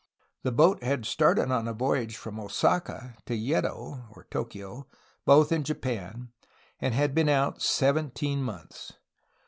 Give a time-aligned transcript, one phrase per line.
[0.41, 4.87] The boat had started on a voyage from Osaka to Yeddo (Tokio),
[5.25, 6.29] both in Japan,
[6.79, 8.93] and had been out seven teen months.